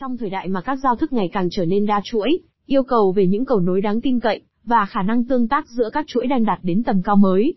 [0.00, 3.12] Trong thời đại mà các giao thức ngày càng trở nên đa chuỗi, yêu cầu
[3.12, 6.26] về những cầu nối đáng tin cậy, và khả năng tương tác giữa các chuỗi
[6.26, 7.54] đang đạt đến tầm cao mới.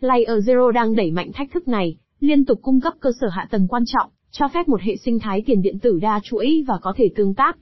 [0.00, 3.48] Layer Zero đang đẩy mạnh thách thức này, liên tục cung cấp cơ sở hạ
[3.50, 6.78] tầng quan trọng, cho phép một hệ sinh thái tiền điện tử đa chuỗi và
[6.82, 7.58] có thể tương tác.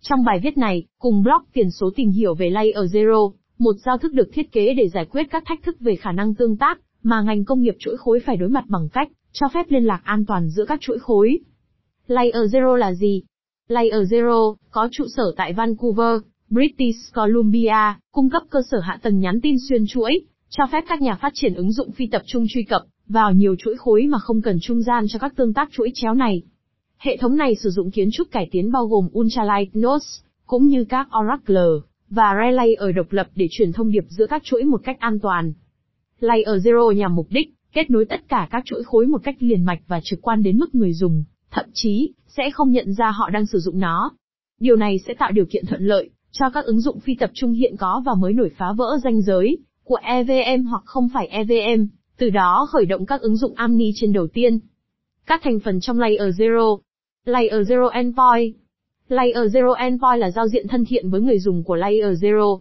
[0.00, 3.98] Trong bài viết này, cùng blog tiền số tìm hiểu về Layer Zero, một giao
[3.98, 6.80] thức được thiết kế để giải quyết các thách thức về khả năng tương tác
[7.02, 10.00] mà ngành công nghiệp chuỗi khối phải đối mặt bằng cách cho phép liên lạc
[10.04, 11.38] an toàn giữa các chuỗi khối.
[12.06, 13.22] Layer Zero là gì?
[13.72, 19.20] Layer Zero có trụ sở tại Vancouver, British Columbia, cung cấp cơ sở hạ tầng
[19.20, 22.44] nhắn tin xuyên chuỗi, cho phép các nhà phát triển ứng dụng phi tập trung
[22.48, 25.68] truy cập vào nhiều chuỗi khối mà không cần trung gian cho các tương tác
[25.72, 26.42] chuỗi chéo này.
[26.98, 30.84] Hệ thống này sử dụng kiến trúc cải tiến bao gồm Ultralight Nodes, cũng như
[30.84, 34.80] các Oracle và Relay ở độc lập để truyền thông điệp giữa các chuỗi một
[34.84, 35.52] cách an toàn.
[36.20, 39.64] Layer Zero nhằm mục đích kết nối tất cả các chuỗi khối một cách liền
[39.64, 43.30] mạch và trực quan đến mức người dùng, thậm chí sẽ không nhận ra họ
[43.30, 44.10] đang sử dụng nó.
[44.60, 47.52] Điều này sẽ tạo điều kiện thuận lợi cho các ứng dụng phi tập trung
[47.52, 51.86] hiện có và mới nổi phá vỡ ranh giới của EVM hoặc không phải EVM,
[52.18, 54.58] từ đó khởi động các ứng dụng Amni trên đầu tiên.
[55.26, 56.78] Các thành phần trong Layer Zero
[57.24, 58.54] Layer Zero Endpoint
[59.08, 62.60] Layer Zero Endpoint là giao diện thân thiện với người dùng của Layer Zero.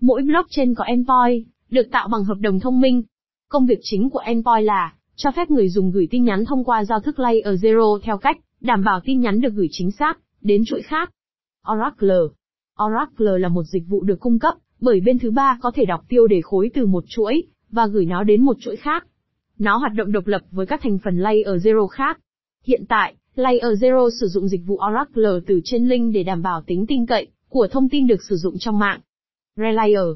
[0.00, 3.02] Mỗi blockchain có endpoint, được tạo bằng hợp đồng thông minh.
[3.48, 6.84] Công việc chính của endpoint là cho phép người dùng gửi tin nhắn thông qua
[6.84, 10.62] giao thức Layer Zero theo cách đảm bảo tin nhắn được gửi chính xác đến
[10.66, 11.10] chuỗi khác.
[11.72, 12.16] Oracle
[12.84, 16.00] Oracle là một dịch vụ được cung cấp bởi bên thứ ba có thể đọc
[16.08, 19.06] tiêu đề khối từ một chuỗi và gửi nó đến một chuỗi khác.
[19.58, 22.18] Nó hoạt động độc lập với các thành phần Layer Zero khác.
[22.64, 26.62] Hiện tại, Layer Zero sử dụng dịch vụ Oracle từ trên link để đảm bảo
[26.66, 29.00] tính tin cậy của thông tin được sử dụng trong mạng.
[29.56, 30.06] Relayer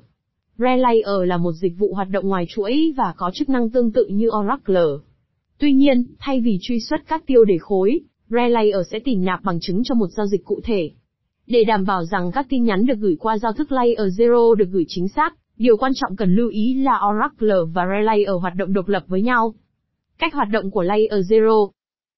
[0.60, 4.06] Relayer là một dịch vụ hoạt động ngoài chuỗi và có chức năng tương tự
[4.06, 5.04] như Oracle.
[5.58, 9.60] Tuy nhiên, thay vì truy xuất các tiêu đề khối, Relayer sẽ tìm nạp bằng
[9.60, 10.90] chứng cho một giao dịch cụ thể.
[11.46, 14.68] Để đảm bảo rằng các tin nhắn được gửi qua giao thức Layer Zero được
[14.70, 18.72] gửi chính xác, điều quan trọng cần lưu ý là Oracle và Relayer hoạt động
[18.72, 19.54] độc lập với nhau.
[20.18, 21.70] Cách hoạt động của Layer Zero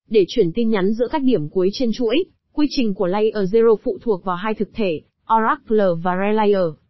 [0.08, 3.76] Để chuyển tin nhắn giữa các điểm cuối trên chuỗi, quy trình của Layer Zero
[3.84, 5.00] phụ thuộc vào hai thực thể,
[5.34, 6.81] Oracle và Relayer.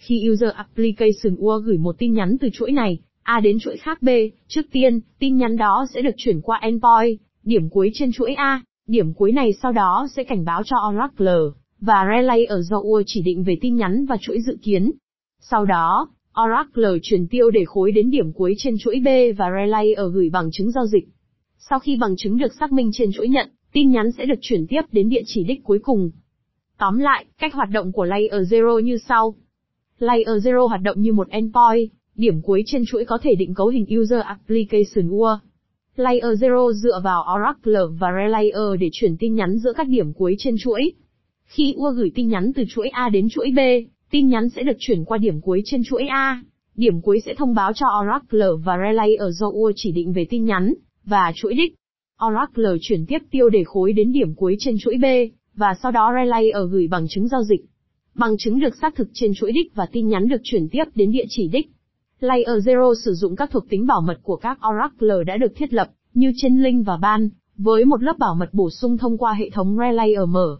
[0.00, 4.02] Khi User Application UA gửi một tin nhắn từ chuỗi này, A đến chuỗi khác
[4.02, 4.08] B,
[4.48, 8.62] trước tiên, tin nhắn đó sẽ được chuyển qua endpoint, điểm cuối trên chuỗi A.
[8.86, 13.02] Điểm cuối này sau đó sẽ cảnh báo cho Oracle và Relay ở do UA
[13.06, 14.90] chỉ định về tin nhắn và chuỗi dự kiến.
[15.40, 16.08] Sau đó,
[16.42, 20.30] Oracle chuyển tiêu để khối đến điểm cuối trên chuỗi B và Relay ở gửi
[20.30, 21.08] bằng chứng giao dịch.
[21.58, 24.66] Sau khi bằng chứng được xác minh trên chuỗi nhận, tin nhắn sẽ được chuyển
[24.66, 26.10] tiếp đến địa chỉ đích cuối cùng.
[26.78, 29.34] Tóm lại, cách hoạt động của Layer Zero như sau.
[30.00, 33.68] Layer Zero hoạt động như một endpoint, điểm cuối trên chuỗi có thể định cấu
[33.68, 35.40] hình User Application UA.
[35.96, 40.34] Layer Zero dựa vào Oracle và Relayer để chuyển tin nhắn giữa các điểm cuối
[40.38, 40.92] trên chuỗi.
[41.44, 43.58] Khi UA gửi tin nhắn từ chuỗi A đến chuỗi B,
[44.10, 46.42] tin nhắn sẽ được chuyển qua điểm cuối trên chuỗi A.
[46.76, 50.44] Điểm cuối sẽ thông báo cho Oracle và Relayer do UA chỉ định về tin
[50.44, 50.74] nhắn,
[51.04, 51.74] và chuỗi đích.
[52.26, 55.04] Oracle chuyển tiếp tiêu đề khối đến điểm cuối trên chuỗi B,
[55.54, 57.60] và sau đó Relayer gửi bằng chứng giao dịch.
[58.14, 61.12] Bằng chứng được xác thực trên chuỗi đích và tin nhắn được chuyển tiếp đến
[61.12, 61.70] địa chỉ đích.
[62.20, 65.72] Layer Zero sử dụng các thuộc tính bảo mật của các Oracle đã được thiết
[65.72, 69.32] lập, như trên link và ban, với một lớp bảo mật bổ sung thông qua
[69.32, 70.58] hệ thống Relayer mở.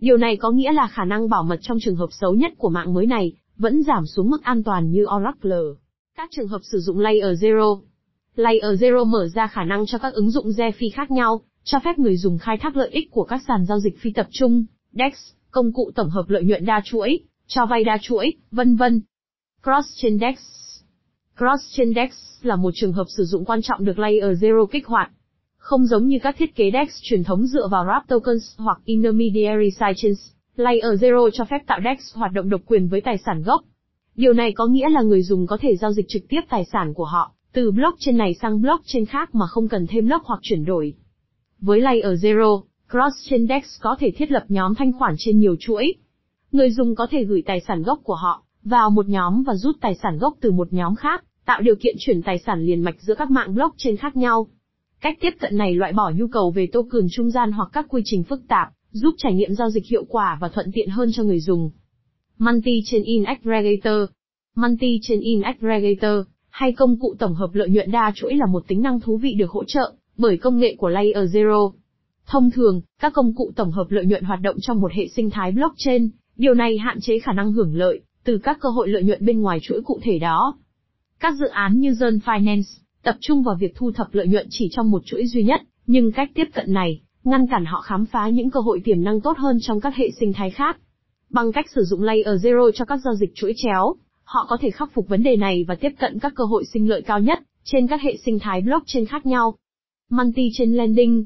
[0.00, 2.68] Điều này có nghĩa là khả năng bảo mật trong trường hợp xấu nhất của
[2.68, 5.80] mạng mới này, vẫn giảm xuống mức an toàn như Oracle.
[6.16, 7.80] Các trường hợp sử dụng Layer Zero
[8.36, 11.98] Layer Zero mở ra khả năng cho các ứng dụng DeFi khác nhau, cho phép
[11.98, 15.12] người dùng khai thác lợi ích của các sàn giao dịch phi tập trung, DEX,
[15.56, 19.00] công cụ tổng hợp lợi nhuận đa chuỗi, cho vay đa chuỗi, vân vân.
[19.62, 20.38] Cross-chain DEX
[21.38, 22.10] Cross-chain DEX
[22.42, 25.10] là một trường hợp sử dụng quan trọng được Layer Zero kích hoạt.
[25.56, 29.70] Không giống như các thiết kế DEX truyền thống dựa vào wrap tokens hoặc intermediary
[29.70, 33.60] sidechains, Layer Zero cho phép tạo DEX hoạt động độc quyền với tài sản gốc.
[34.14, 36.94] Điều này có nghĩa là người dùng có thể giao dịch trực tiếp tài sản
[36.94, 40.64] của họ, từ blockchain này sang blockchain khác mà không cần thêm lớp hoặc chuyển
[40.64, 40.94] đổi.
[41.60, 45.94] Với Layer Zero, Cross-chain DEX có thể thiết lập nhóm thanh khoản trên nhiều chuỗi.
[46.52, 49.76] Người dùng có thể gửi tài sản gốc của họ vào một nhóm và rút
[49.80, 53.00] tài sản gốc từ một nhóm khác, tạo điều kiện chuyển tài sản liền mạch
[53.00, 54.46] giữa các mạng blockchain khác nhau.
[55.00, 58.02] Cách tiếp cận này loại bỏ nhu cầu về token trung gian hoặc các quy
[58.04, 61.22] trình phức tạp, giúp trải nghiệm giao dịch hiệu quả và thuận tiện hơn cho
[61.22, 61.70] người dùng.
[62.38, 64.10] Multi-chain Aggregator
[64.56, 69.00] Multi-chain Aggregator, hay công cụ tổng hợp lợi nhuận đa chuỗi là một tính năng
[69.00, 71.72] thú vị được hỗ trợ bởi công nghệ của Layer Zero.
[72.26, 75.30] Thông thường, các công cụ tổng hợp lợi nhuận hoạt động trong một hệ sinh
[75.30, 79.04] thái blockchain, điều này hạn chế khả năng hưởng lợi từ các cơ hội lợi
[79.04, 80.58] nhuận bên ngoài chuỗi cụ thể đó.
[81.20, 84.68] Các dự án như Zone Finance tập trung vào việc thu thập lợi nhuận chỉ
[84.72, 88.28] trong một chuỗi duy nhất, nhưng cách tiếp cận này ngăn cản họ khám phá
[88.28, 90.78] những cơ hội tiềm năng tốt hơn trong các hệ sinh thái khác.
[91.30, 93.94] Bằng cách sử dụng Layer Zero cho các giao dịch chuỗi chéo,
[94.24, 96.88] họ có thể khắc phục vấn đề này và tiếp cận các cơ hội sinh
[96.88, 99.54] lợi cao nhất trên các hệ sinh thái blockchain khác nhau.
[100.10, 101.24] Multi-chain lending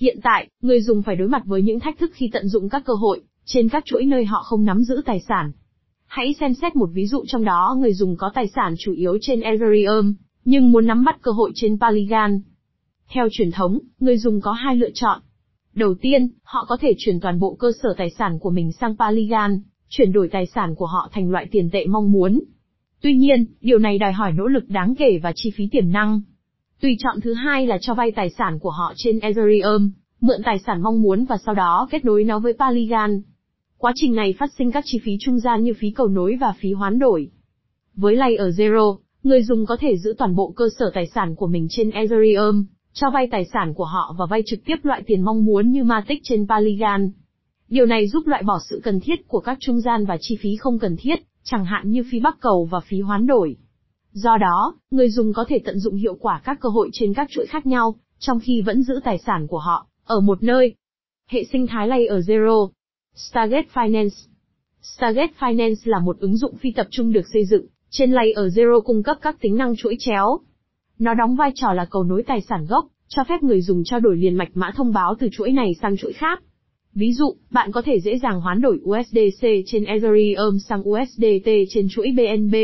[0.00, 2.82] Hiện tại, người dùng phải đối mặt với những thách thức khi tận dụng các
[2.84, 5.52] cơ hội trên các chuỗi nơi họ không nắm giữ tài sản.
[6.06, 9.18] Hãy xem xét một ví dụ trong đó người dùng có tài sản chủ yếu
[9.20, 10.14] trên Ethereum,
[10.44, 12.40] nhưng muốn nắm bắt cơ hội trên Polygon.
[13.08, 15.20] Theo truyền thống, người dùng có hai lựa chọn.
[15.74, 18.96] Đầu tiên, họ có thể chuyển toàn bộ cơ sở tài sản của mình sang
[18.96, 22.40] Polygon, chuyển đổi tài sản của họ thành loại tiền tệ mong muốn.
[23.00, 26.20] Tuy nhiên, điều này đòi hỏi nỗ lực đáng kể và chi phí tiềm năng.
[26.80, 29.90] Tùy chọn thứ hai là cho vay tài sản của họ trên Ethereum,
[30.20, 33.20] mượn tài sản mong muốn và sau đó kết nối nó với Polygon.
[33.78, 36.54] Quá trình này phát sinh các chi phí trung gian như phí cầu nối và
[36.60, 37.30] phí hoán đổi.
[37.94, 41.46] Với Layer Zero, người dùng có thể giữ toàn bộ cơ sở tài sản của
[41.46, 45.22] mình trên Ethereum, cho vay tài sản của họ và vay trực tiếp loại tiền
[45.22, 47.10] mong muốn như Matic trên Polygon.
[47.68, 50.56] Điều này giúp loại bỏ sự cần thiết của các trung gian và chi phí
[50.56, 53.56] không cần thiết, chẳng hạn như phí bắc cầu và phí hoán đổi.
[54.12, 57.28] Do đó, người dùng có thể tận dụng hiệu quả các cơ hội trên các
[57.30, 60.74] chuỗi khác nhau, trong khi vẫn giữ tài sản của họ, ở một nơi.
[61.28, 62.70] Hệ sinh thái Layer Zero
[63.14, 64.26] Stargate Finance
[64.82, 68.80] Stargate Finance là một ứng dụng phi tập trung được xây dựng, trên Layer Zero
[68.80, 70.38] cung cấp các tính năng chuỗi chéo.
[70.98, 74.00] Nó đóng vai trò là cầu nối tài sản gốc, cho phép người dùng trao
[74.00, 76.42] đổi liền mạch mã thông báo từ chuỗi này sang chuỗi khác.
[76.94, 81.88] Ví dụ, bạn có thể dễ dàng hoán đổi USDC trên Ethereum sang USDT trên
[81.90, 82.54] chuỗi BNB.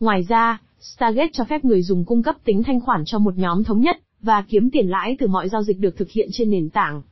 [0.00, 0.60] Ngoài ra,
[0.94, 3.96] Stargate cho phép người dùng cung cấp tính thanh khoản cho một nhóm thống nhất,
[4.20, 7.02] và kiếm tiền lãi từ mọi giao dịch được thực hiện trên nền tảng.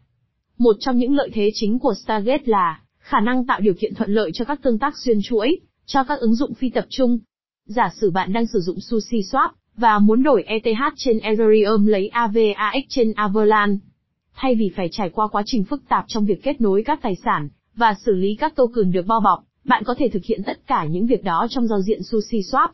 [0.58, 4.10] Một trong những lợi thế chính của Stargate là khả năng tạo điều kiện thuận
[4.10, 5.56] lợi cho các tương tác xuyên chuỗi,
[5.86, 7.18] cho các ứng dụng phi tập trung.
[7.66, 12.08] Giả sử bạn đang sử dụng Sushi Swap và muốn đổi ETH trên Ethereum lấy
[12.08, 13.86] AVAX trên Avalanche.
[14.34, 17.14] Thay vì phải trải qua quá trình phức tạp trong việc kết nối các tài
[17.24, 20.66] sản và xử lý các token được bao bọc, bạn có thể thực hiện tất
[20.66, 22.68] cả những việc đó trong giao diện Sushi Swap.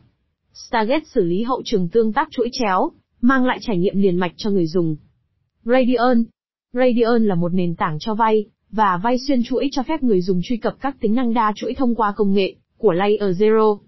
[0.53, 4.33] Stargate xử lý hậu trường tương tác chuỗi chéo, mang lại trải nghiệm liền mạch
[4.37, 4.95] cho người dùng.
[5.63, 6.23] Radian
[6.73, 10.41] Radian là một nền tảng cho vay và vay xuyên chuỗi cho phép người dùng
[10.43, 13.79] truy cập các tính năng đa chuỗi thông qua công nghệ của Layer Zero.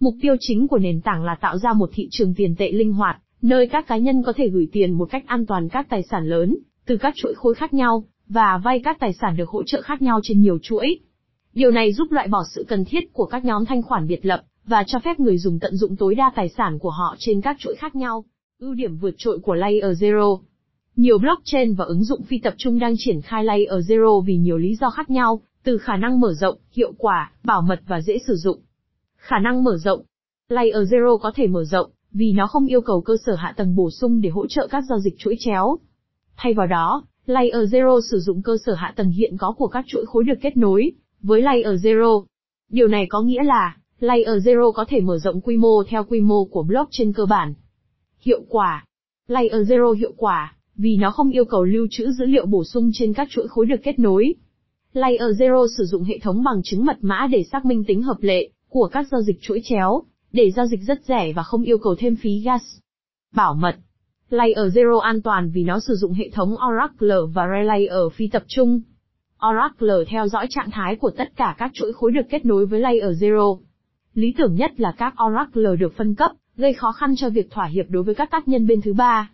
[0.00, 2.92] Mục tiêu chính của nền tảng là tạo ra một thị trường tiền tệ linh
[2.92, 6.02] hoạt, nơi các cá nhân có thể gửi tiền một cách an toàn các tài
[6.02, 9.62] sản lớn từ các chuỗi khối khác nhau và vay các tài sản được hỗ
[9.62, 11.00] trợ khác nhau trên nhiều chuỗi.
[11.54, 14.42] Điều này giúp loại bỏ sự cần thiết của các nhóm thanh khoản biệt lập
[14.66, 17.56] và cho phép người dùng tận dụng tối đa tài sản của họ trên các
[17.58, 18.24] chuỗi khác nhau.
[18.58, 20.40] Ưu điểm vượt trội của Layer Zero
[20.96, 24.58] Nhiều blockchain và ứng dụng phi tập trung đang triển khai Layer Zero vì nhiều
[24.58, 28.18] lý do khác nhau, từ khả năng mở rộng, hiệu quả, bảo mật và dễ
[28.26, 28.58] sử dụng.
[29.16, 30.02] Khả năng mở rộng
[30.48, 33.76] Layer Zero có thể mở rộng, vì nó không yêu cầu cơ sở hạ tầng
[33.76, 35.78] bổ sung để hỗ trợ các giao dịch chuỗi chéo.
[36.36, 39.84] Thay vào đó, Layer Zero sử dụng cơ sở hạ tầng hiện có của các
[39.88, 40.92] chuỗi khối được kết nối
[41.22, 42.24] với Layer Zero.
[42.70, 46.20] Điều này có nghĩa là, Layer Zero có thể mở rộng quy mô theo quy
[46.20, 47.54] mô của blockchain cơ bản.
[48.20, 48.84] Hiệu quả
[49.28, 52.90] Layer Zero hiệu quả, vì nó không yêu cầu lưu trữ dữ liệu bổ sung
[52.94, 54.34] trên các chuỗi khối được kết nối.
[54.92, 58.16] Layer Zero sử dụng hệ thống bằng chứng mật mã để xác minh tính hợp
[58.20, 60.02] lệ của các giao dịch chuỗi chéo,
[60.32, 62.62] để giao dịch rất rẻ và không yêu cầu thêm phí gas.
[63.34, 63.76] Bảo mật
[64.30, 68.42] Layer Zero an toàn vì nó sử dụng hệ thống Oracle và Relayer phi tập
[68.48, 68.80] trung.
[69.48, 72.80] Oracle theo dõi trạng thái của tất cả các chuỗi khối được kết nối với
[72.80, 73.58] Layer Zero.
[74.16, 77.66] Lý tưởng nhất là các Oracle được phân cấp, gây khó khăn cho việc thỏa
[77.66, 79.30] hiệp đối với các tác nhân bên thứ ba.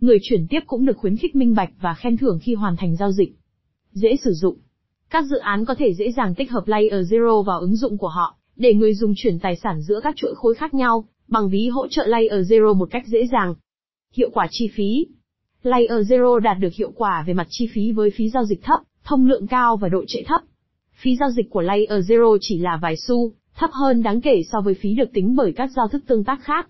[0.00, 2.96] Người chuyển tiếp cũng được khuyến khích minh bạch và khen thưởng khi hoàn thành
[2.96, 3.34] giao dịch.
[3.92, 4.56] Dễ sử dụng.
[5.10, 8.08] Các dự án có thể dễ dàng tích hợp Layer Zero vào ứng dụng của
[8.08, 11.68] họ, để người dùng chuyển tài sản giữa các chuỗi khối khác nhau, bằng ví
[11.68, 13.54] hỗ trợ Layer Zero một cách dễ dàng.
[14.14, 15.06] Hiệu quả chi phí.
[15.62, 18.80] Layer Zero đạt được hiệu quả về mặt chi phí với phí giao dịch thấp,
[19.04, 20.40] thông lượng cao và độ trễ thấp.
[21.02, 24.60] Phí giao dịch của Layer Zero chỉ là vài xu, thấp hơn đáng kể so
[24.60, 26.68] với phí được tính bởi các giao thức tương tác khác.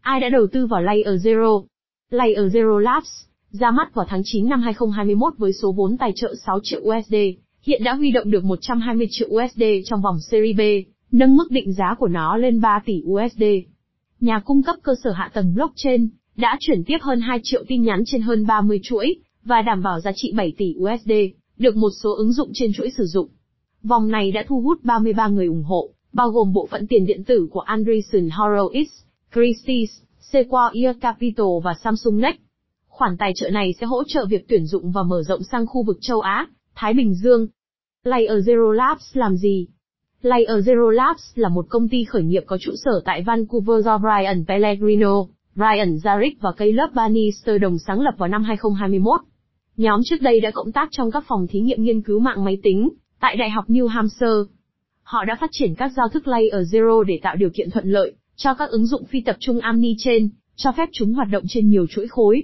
[0.00, 1.64] Ai đã đầu tư vào Layer Zero?
[2.10, 6.34] Layer Zero Labs, ra mắt vào tháng 9 năm 2021 với số vốn tài trợ
[6.46, 7.14] 6 triệu USD,
[7.62, 10.60] hiện đã huy động được 120 triệu USD trong vòng Series B,
[11.12, 13.42] nâng mức định giá của nó lên 3 tỷ USD.
[14.20, 17.82] Nhà cung cấp cơ sở hạ tầng blockchain đã chuyển tiếp hơn 2 triệu tin
[17.82, 21.12] nhắn trên hơn 30 chuỗi và đảm bảo giá trị 7 tỷ USD,
[21.58, 23.28] được một số ứng dụng trên chuỗi sử dụng.
[23.82, 27.24] Vòng này đã thu hút 33 người ủng hộ, bao gồm bộ phận tiền điện
[27.24, 29.02] tử của Andreessen Horowitz,
[29.32, 32.38] Christie's, Sequoia Capital và Samsung Next.
[32.88, 35.82] Khoản tài trợ này sẽ hỗ trợ việc tuyển dụng và mở rộng sang khu
[35.82, 37.46] vực châu Á, Thái Bình Dương.
[38.04, 39.66] Layer Zero Labs làm gì?
[40.22, 43.98] Layer Zero Labs là một công ty khởi nghiệp có trụ sở tại Vancouver do
[43.98, 49.20] Brian Pellegrino, Brian Zarek và Caleb Bannister đồng sáng lập vào năm 2021.
[49.76, 52.58] Nhóm trước đây đã cộng tác trong các phòng thí nghiệm nghiên cứu mạng máy
[52.62, 52.88] tính,
[53.20, 54.52] tại Đại học New Hampshire.
[55.12, 58.12] Họ đã phát triển các giao thức Layer Zero để tạo điều kiện thuận lợi
[58.36, 61.68] cho các ứng dụng phi tập trung Amni trên, cho phép chúng hoạt động trên
[61.68, 62.42] nhiều chuỗi khối.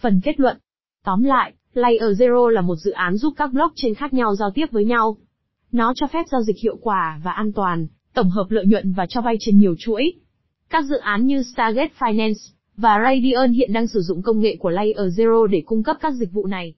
[0.00, 0.56] Phần kết luận.
[1.04, 4.66] Tóm lại, Layer Zero là một dự án giúp các blockchain khác nhau giao tiếp
[4.70, 5.16] với nhau.
[5.72, 9.06] Nó cho phép giao dịch hiệu quả và an toàn, tổng hợp lợi nhuận và
[9.06, 10.12] cho vay trên nhiều chuỗi.
[10.68, 14.70] Các dự án như Stargate Finance và Radian hiện đang sử dụng công nghệ của
[14.70, 16.74] Layer Zero để cung cấp các dịch vụ này.